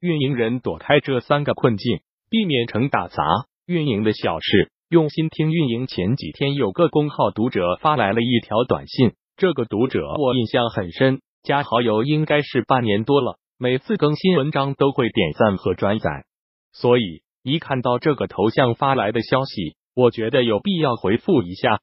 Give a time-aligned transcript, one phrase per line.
[0.00, 2.00] 运营人躲开这三个困境，
[2.30, 3.24] 避免成打杂
[3.66, 5.88] 运营的小事，用心听运营。
[5.88, 16.24] 前几天有个公号读者发来了一条短信，这个读者我印象很深，加好友应该是半年多了，每次更新文章都会点赞和转载，
[16.72, 21.80] 所以一看到这个头像发来的消息，我觉得有必要回复一下。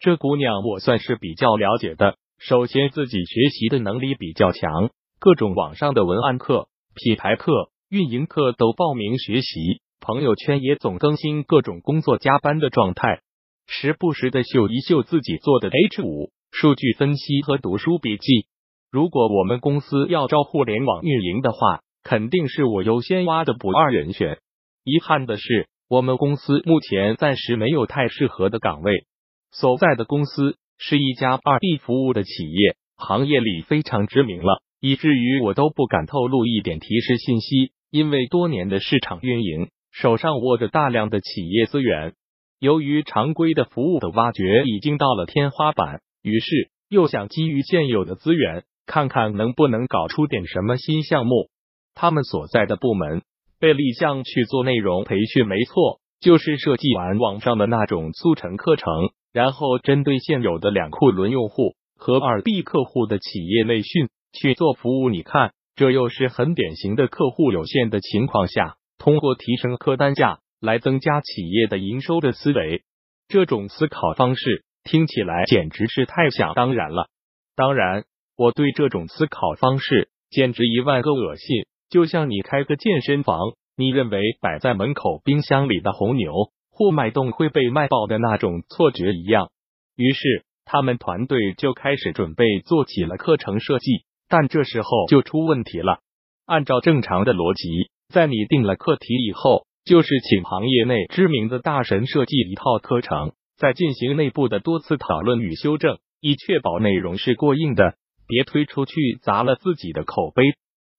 [0.00, 2.16] 这姑娘我算是比较了解的。
[2.38, 6.68] 首先，自己学习的能力比较强，各种网上的文案课、
[6.98, 9.80] 品牌课、运营课都报名学习。
[10.00, 13.20] 朋友圈也总更新各种工作加班的状态，
[13.66, 18.46] 时不时的秀一秀自己做的 H 五数据分析和读书笔记。
[18.90, 24.38] 如果我们公司要招互联网运营的话，肯定是我优先挖的不二人选。
[24.82, 29.06] 遗憾的是，我们公司目前暂时没有太适合的岗位。
[29.52, 30.56] 所在的公司。
[30.80, 37.72] 是一家二 B 服务的企业，行业里非常知名了，以至于我都不敢透露一点提示信息。
[37.90, 42.12] 因为多年的市场运营，手上握着大量的企业资源，
[42.60, 51.48] 由于常规的服务的挖掘已经到了天花板，于是又想基于现有的资源，看看能不能搞出点什么新项目。
[51.94, 53.22] 他们所在的部门
[53.58, 58.86] 被立项去做内容培训，没错，就是设计完网上的那种速成课程。
[59.32, 72.82] 然后针对现有的两库轮用户和二 B 客户的企业内训去做服务，你看，这又是很典型的客户有限的情况下，通过提升客单价来增加企业的营收的思维。
[73.28, 77.08] 这种思考方式听起来简直是太想当然了。
[77.56, 78.04] 当然，
[78.36, 81.66] 我对这种思考方式简直一万个恶心。
[81.90, 83.38] 就像你开个健身房，
[83.76, 86.32] 你认为摆在门口冰箱里的红牛。
[86.70, 89.50] 或脉动会被卖爆的那种错觉一样，
[89.96, 96.00] 于是他们团队就开始准备做起了课程设计，但这时候就出问题了。
[96.46, 107.94] 按照正常的逻辑，在你定了课题以后，就是请行业内知名的大神设计一套课程，再进行内部的多次讨论与修正，以确保内容是过硬的，
[108.26, 110.44] 别推出去砸了自己的口碑。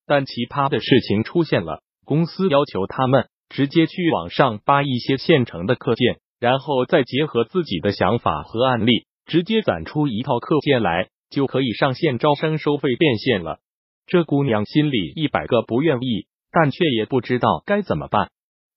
[0.06, 3.28] 但奇葩的事情出现了，公司要求他们。
[3.52, 13.60] 直接去网上扒一些现成的课件，然后再结合自己的想法和案例，直接攒出一套课件来，就可以上线招生收费变现了。
[14.06, 18.30] 这姑娘心里一百个不愿意，但却也不知道该怎么办。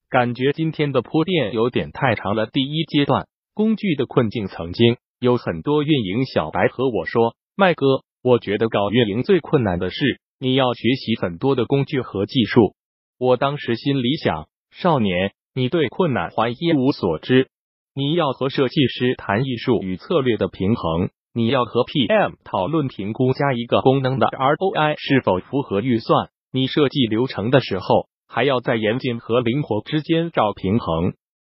[0.09, 2.46] 感觉今天的铺垫有点太长了。
[2.46, 12.75] 第一阶段工具的困境，曾经有很多运营小白和我说：“麦哥，我觉得搞运营最困难的是你要学习很多的工具和技术。”
[13.20, 14.47] 我当时心里想。
[14.75, 17.47] 少年，你对困难还一无所知。
[17.94, 26.29] 你要和设计师谈艺术与策略的平衡，你要和 PM 讨论评估加一个功能的 ROI 是否符合预算。
[26.51, 31.13] 你设计流程的时候，还要在严谨和灵活之间找平衡。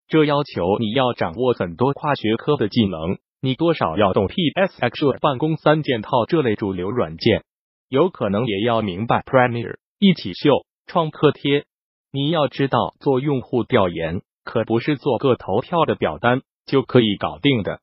[0.09, 7.45] 这要求你要掌握很多跨学科的技能，你多少要懂 PS、Excel、办公三件套这类主流软件，
[7.89, 11.67] 有可能也要明白 Premier、一起秀、创客贴。
[12.11, 17.81] 你要知道，做用户调研可不是做个投票的表单就可以搞定的。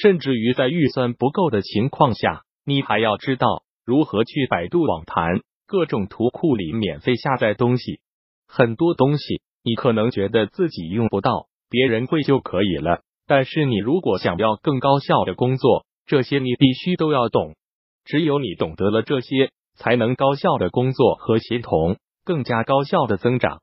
[0.00, 8.00] 甚至于在预算不够的情况下，你还要知道如何去百度网盘、各种图库里免费下载东西。
[8.46, 13.00] 很多东西你可能觉得自己用不到，别人会就可以了。
[13.26, 17.56] 但是你如果想要更高效的工作，这些你必须都要懂。
[18.04, 21.96] 只有你懂得了这些，才能高效的工作和协同。
[22.24, 23.60] 更加高效的增长。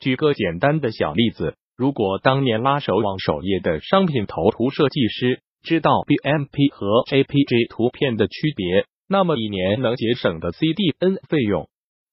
[0.00, 11.68] 举个简单的小例子，如果当年拉手网首页的商品头图设计师知道 BMP 和 APG 图片的区别，那么一年能节省的 CDN 费用，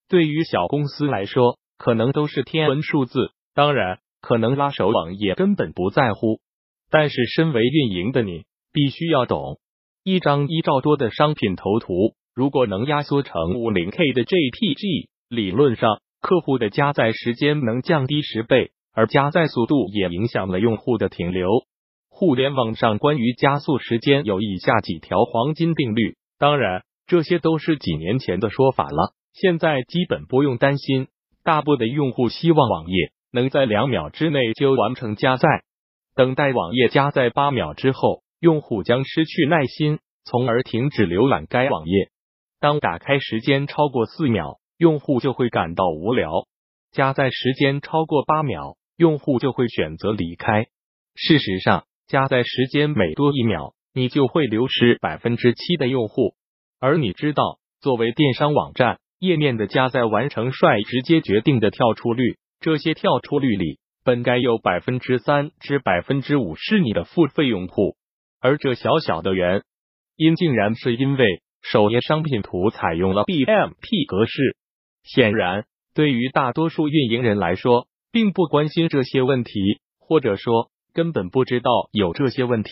[0.10, 3.30] 对于小公司来说，可能都是天文数字。
[3.54, 6.40] 当然，可能拉手网也根本不在乎。
[6.90, 9.60] 但是，身为运营的你，必须要懂，
[10.04, 15.10] 一张一兆多的商品头图，如果能压缩成五零 K 的 JPG。
[15.30, 21.50] 理论上，客户的加载时间能降低十倍，而加载速度也影响了用户的停留。
[22.16, 31.08] 互联网上关于加速时间有以下几条黄金定律，当然这些都是几年前的说法了，现在基本不用担心。
[31.44, 35.48] 大部分用户希望网页能在两秒之内就完成加载，
[36.16, 42.12] 等待网页加载八秒之后，用户将失去耐心，从而停止浏览该网页。
[42.60, 44.60] 当打开时间超过四秒。
[44.80, 46.48] 用户就会感到无聊，
[46.92, 50.66] 加载时间超过八秒，用户就会选择离开。
[51.16, 56.36] 事实上，加载时间每多一秒，你就会流失百分之七的用户。
[56.80, 67.96] 而你知道，作为电商网站，页面的加载完成率直接决定的跳出率，这些跳出率里本该有百分之三至百分之五是你的付费用户，
[68.42, 69.64] 而这小小的原
[70.18, 71.26] 因竟然是因为
[71.62, 74.58] 首页商品图采用了 BMP 格式。
[75.04, 75.66] 显然，
[75.96, 79.52] 对于大多数运营人来说，并不关心这些问题，
[80.00, 82.72] 或者说根本不知道有这些问题。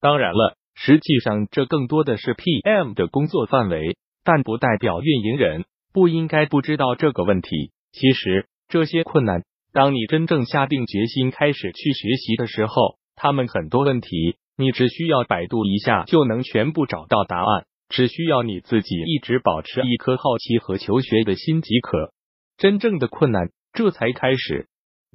[0.00, 7.72] 当然了，实际上这更多的是 PM 的工作范围，但不代表运营人不应该不知道这个问题。
[7.92, 9.42] 其实这些困难，
[9.72, 22.12] 当你真正下定决心开始去学习的时候，他们很多问题，你只需要百度一下就能全部找到答案，只需要你自己一直保持一颗好奇和求学的心即可。
[22.56, 23.50] 真正的困难。
[23.74, 24.66] 这才开始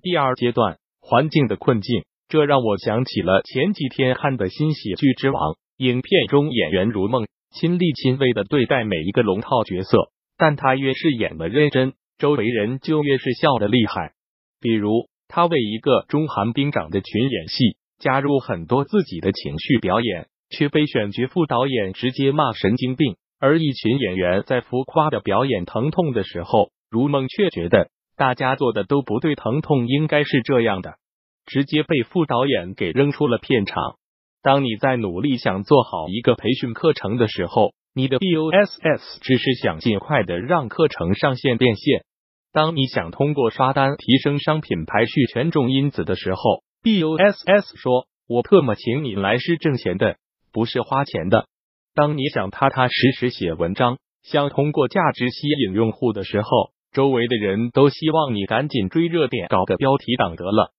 [0.02, 5.56] 第二阶段环境的困境，这让我想起了前几天看的新喜剧之王。
[5.78, 14.14] 影片中演员如梦亲力亲为的对待每一个龙套角色，但他越是演的认真，周围人就越是笑的厉害。
[14.62, 23.16] 比如他为一个中韩兵长的群演戏，加入很多自己的情绪表演，却被选角副导演直接骂神经病。
[23.40, 27.90] 而一群演员在浮夸的表演疼痛的时候，如梦却觉得。
[28.16, 30.98] 大家做的都不对，疼痛应该是这样的，
[31.46, 33.96] 直接被副导演给扔出了片场。
[34.42, 42.04] 当你在努力想做好一个培训课程的时候，你的 BOSS 只是想尽快的让课程上线变现。
[42.52, 50.18] 当你想通过刷单提升商品排序权重因子的时候，BOSS 说：“我特么请你来是挣钱的，
[50.52, 51.48] 不是花钱的。”
[51.96, 56.48] 当你想踏踏实实写文章，想通过价值吸引用户的时候。
[56.92, 60.74] 周围的人都希望你赶紧追热点，搞个标题党得了。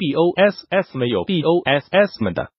[0.00, 2.52] BOSS 没有 BOSS 们的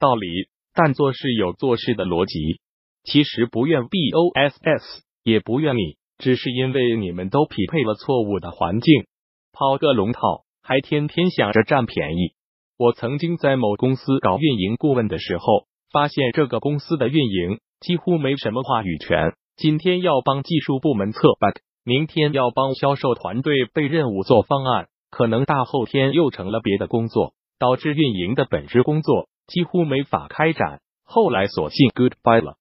[0.00, 0.26] 道理，
[0.74, 2.60] 但做事有做事的逻辑。
[3.04, 9.04] 其实不愿 BOSS，也不愿你，只是因为你们都匹配了错误的环境，
[9.52, 12.34] 抛个龙套，还天天想着占便宜。
[12.76, 19.34] 我曾经在某公司搞运营顾问的时候，发现这个公司的运营几乎没什么话语权。
[19.56, 21.60] 今天要帮技术部门测 bug。
[21.82, 30.80] 明天要帮销售团队背任务做方案，可能大后天又成了别的工作，导致运营的本职工作几乎没法开展。
[31.04, 32.56] 后来索性 goodbye 了。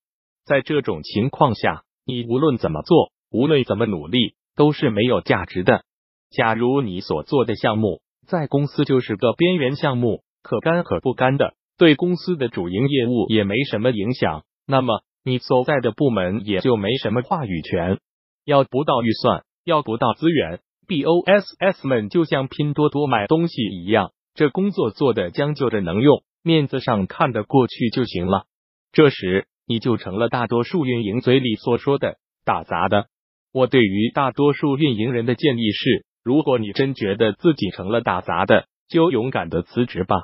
[0.45, 5.83] 在这种情况下，你无论怎么做，无论怎么努力，都是没有价值的。
[6.31, 17.99] 假如你所做的项目在公司就是个边缘项目，可干可不干的，对公司的主营业务也没什么影响，那么你所在的部门也就没什么话语权。
[18.45, 28.43] 要不到预算，要不到资源，BOSS 们就像拼多多买东西一样，这工作做的将就着能用，面子上看得过去就行了。
[28.91, 33.05] 这时你就成了大多数运营嘴里所说的打杂的。
[33.53, 40.15] 我对于大多数运营人的建议是：如果你真觉得自己成了打杂的，就勇敢的辞职吧。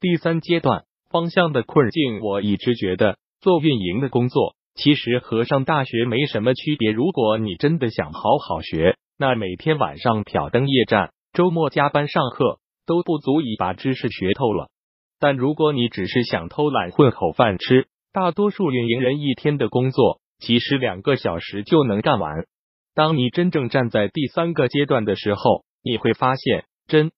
[0.00, 4.56] 第三阶段方向的困境，我一直觉得做运营的工作。
[4.74, 6.92] 其实和上大学没什么区别。
[6.92, 14.70] 如果你真的想好好学，那每天晚上挑灯夜战，周末加班上课都不足以把知识学透了。
[15.18, 22.46] 但如果你只是想偷懒混口饭吃，大多数运营人一天的工作其实两个小时就能干完。
[22.94, 27.12] 当你真正站在第三个阶段的时候，你会发现真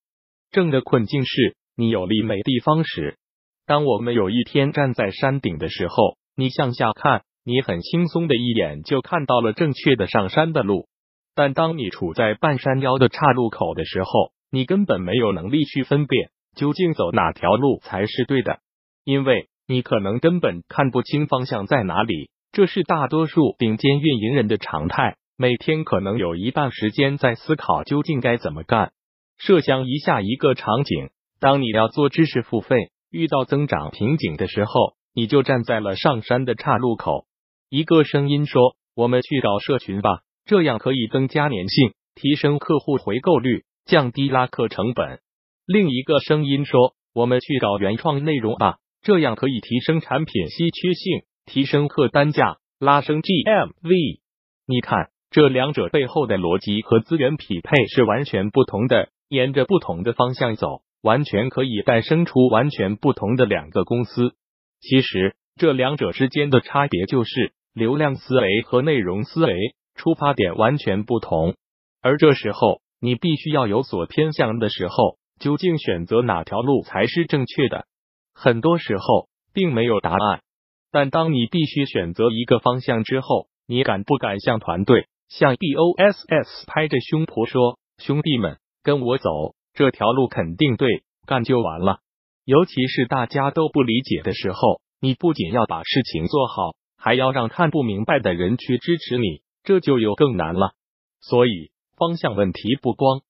[0.50, 3.16] 正的困境是你有力没地方使。
[3.64, 7.22] 当我们有一天站在山顶的时候，你向下看。
[7.44, 10.86] 你很轻松的一眼就看到了正确的上山的路，
[11.34, 18.58] 但当你处在半山腰的岔路口的时候，你根本没有能力去分辨究竟走哪条路才是对的，
[19.04, 22.30] 因为你可能根本看不清方向在哪里。
[22.52, 28.92] 这是大多数顶尖运营人的常态，每天可能有一半时间在思考究竟该怎么干。
[29.38, 31.08] 设想一下一个场景：
[31.40, 37.24] 当你要做知识付费，遇到增长瓶颈的时候，你就站在了上山的岔路口。
[37.70, 40.10] 一个声音说：“我们去搞社群吧，
[40.52, 45.20] 这样可以增加粘性，提升客户回购率，降低拉客成本。”
[45.64, 54.20] 另一个声音说：“我们去搞原创内容吧，这样可以提升产品稀缺性，提升客单价，拉升 GMV。”
[54.68, 64.34] 你看，这两者背后的逻辑和资源匹配是完全不同的，沿着不同的方向走，完全可以诞生出完全不同的两个公司。
[64.82, 67.54] 其实，这两者之间的差别就是。
[67.74, 69.54] 流量思维和内容思维
[69.94, 71.54] 出发点完全不同，
[72.00, 77.86] 而这时候你必须要有所偏向的时候，究竟选择哪条路才是正确的？
[78.34, 80.42] 很多时候并没有答案。
[80.90, 92.00] 但当你必须选择一个方向之后，你敢不敢向团队、向 BOSS 拍着胸脯说：“兄弟们，跟我走，这条路肯定对，干就完了。”
[92.44, 100.72] 尤其是大家都不理解的时候，你不仅要把事情做好，还要让看不明白的人去支持你，这就有更难了。
[101.20, 103.20] 所以，方向问题不光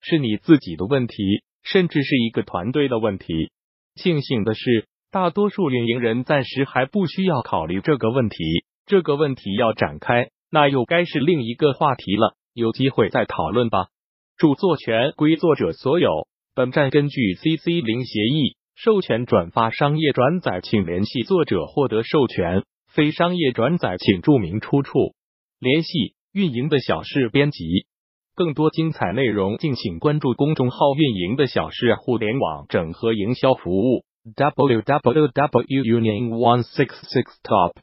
[0.00, 3.50] 是你自己的问题，甚至是一个团队的问题。
[3.94, 8.36] 庆幸的是，大多数运营人暂时还不需要考虑这个问题。
[8.86, 12.34] 这个问题要展开，那又该是另一个话题了。
[12.52, 13.86] 有机会再讨论吧。
[14.36, 16.26] 著作权归作者所有。
[16.54, 22.64] 本站根据 CC 零协议授权转发商业转载，请联系作者获得授权。
[22.88, 25.14] 非商业转载，请注明出处。
[25.58, 27.86] 联系运营的小事编辑。
[28.34, 34.04] 更多精彩内容，敬请关注公众号“运营的小事互联网整合营销服务”。
[34.34, 37.74] www unit one six six top